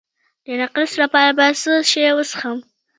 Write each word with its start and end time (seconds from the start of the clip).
د 0.45 0.47
نقرس 0.61 0.93
لپاره 1.03 1.31
باید 1.39 1.55
څه 1.63 1.71
شی 1.91 2.01
وڅښم؟ 2.17 2.57